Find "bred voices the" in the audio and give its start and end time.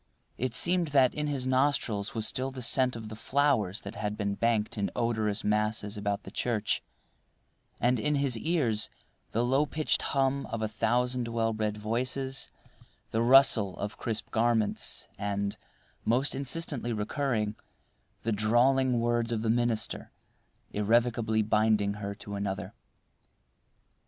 11.53-13.21